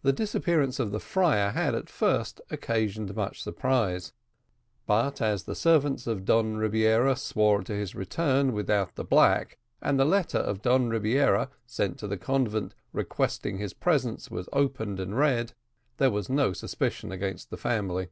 The 0.00 0.14
disappearance 0.14 0.80
of 0.80 0.90
the 0.90 0.98
friar 0.98 1.50
had, 1.50 1.74
at 1.74 1.90
first, 1.90 2.40
occasioned 2.50 3.14
much 3.14 3.42
surprise; 3.42 4.14
but 4.86 5.20
as 5.20 5.42
the 5.42 5.54
servants 5.54 6.06
of 6.06 6.24
Don 6.24 6.56
Rebiera 6.56 7.14
swore 7.14 7.62
to 7.64 7.74
his 7.74 7.94
return 7.94 8.54
without 8.54 8.94
the 8.94 9.04
black, 9.04 9.58
and 9.82 10.00
the 10.00 10.06
letter 10.06 10.38
of 10.38 10.62
Don 10.62 10.88
Rebiera, 10.88 11.50
sent 11.66 11.98
to 11.98 12.08
the 12.08 12.16
convent, 12.16 12.74
requesting 12.94 13.58
his 13.58 13.74
presence, 13.74 14.30
was 14.30 14.48
opened 14.50 14.98
and 14.98 15.18
read, 15.18 15.52
there 15.98 16.10
was 16.10 16.30
no 16.30 16.54
suspicion 16.54 17.12
against 17.12 17.50
the 17.50 17.58
family. 17.58 18.08